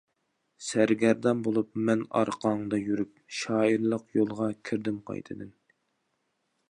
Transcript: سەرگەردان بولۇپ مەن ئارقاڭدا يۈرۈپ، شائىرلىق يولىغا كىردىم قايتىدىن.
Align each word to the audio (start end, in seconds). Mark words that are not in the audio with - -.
سەرگەردان 0.67 1.43
بولۇپ 1.47 1.69
مەن 1.89 2.01
ئارقاڭدا 2.21 2.79
يۈرۈپ، 2.87 3.13
شائىرلىق 3.41 4.09
يولىغا 4.21 4.49
كىردىم 4.71 4.99
قايتىدىن. 5.11 5.53